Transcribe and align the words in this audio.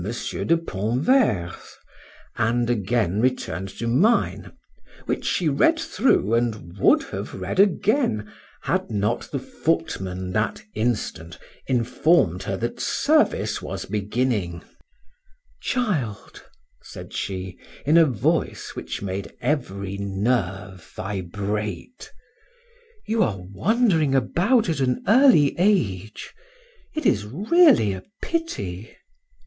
de 0.03 0.57
Pontverre's 0.57 1.77
and 2.35 2.71
again 2.71 3.19
returned 3.21 3.69
to 3.69 3.85
mine, 3.85 4.51
which 5.05 5.23
she 5.23 5.47
read 5.47 5.77
through 5.79 6.33
and 6.33 6.75
would 6.79 7.03
have 7.03 7.35
read 7.35 7.59
again, 7.59 8.27
had 8.63 8.89
not 8.89 9.29
the 9.31 9.37
footman 9.37 10.31
that 10.31 10.59
instant 10.73 11.37
informed 11.67 12.41
her 12.41 12.57
that 12.57 12.79
service 12.79 13.61
was 13.61 13.85
beginning 13.85 14.63
"Child," 15.61 16.45
said 16.81 17.13
she, 17.13 17.59
in 17.85 17.95
a 17.95 18.01
tone 18.01 18.11
of 18.13 18.17
voice 18.19 18.71
which 18.75 19.03
made 19.03 19.31
every 19.39 19.99
nerve 19.99 20.83
vibrate, 20.95 22.11
"you 23.05 23.21
are 23.21 23.37
wandering 23.39 24.15
about 24.15 24.67
at 24.67 24.79
an 24.79 25.03
early 25.07 25.53
age 25.59 26.33
it 26.95 27.05
is 27.05 27.23
really 27.25 27.93
a 27.93 28.01
pity!" 28.23 28.97